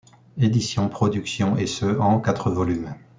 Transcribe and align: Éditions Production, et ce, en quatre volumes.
Éditions 0.39 0.89
Production, 0.89 1.57
et 1.57 1.67
ce, 1.67 1.85
en 1.99 2.19
quatre 2.19 2.49
volumes. 2.49 2.95